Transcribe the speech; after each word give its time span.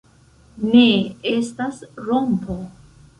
Ne, 0.69 0.85
estas 1.31 1.83
rompo. 2.07 2.57